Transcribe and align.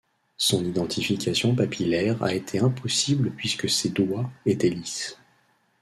Son 0.37 0.65
identification 0.65 1.53
papillaire 1.55 2.23
a 2.23 2.33
été 2.33 2.57
impossible 2.57 3.29
puisque 3.37 3.69
ses 3.69 3.89
doigts 3.89 4.27
étaient 4.47 4.67
lisses. 4.71 5.19